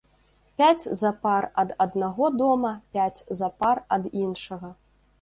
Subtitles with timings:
[0.61, 4.77] Пяць запар ад аднаго дома, пяць запар ад іншага.